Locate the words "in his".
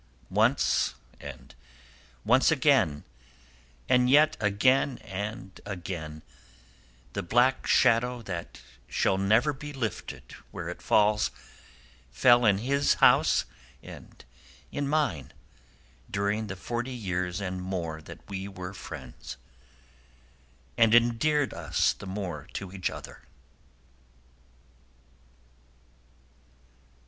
12.47-12.95